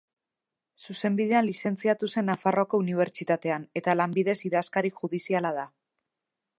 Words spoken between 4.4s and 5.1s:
idazkari